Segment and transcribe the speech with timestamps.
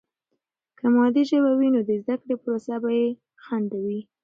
[0.77, 3.01] که مادي ژبه وي، نو د زده کړې پروسه به بې
[3.43, 3.99] خنډه وي.